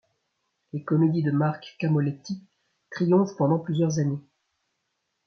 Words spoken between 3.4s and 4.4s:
plusieurs années.